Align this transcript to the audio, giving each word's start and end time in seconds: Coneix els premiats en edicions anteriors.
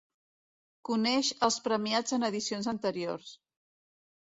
Coneix 0.89 1.29
els 1.49 1.59
premiats 1.69 2.17
en 2.19 2.27
edicions 2.31 2.73
anteriors. 2.75 3.31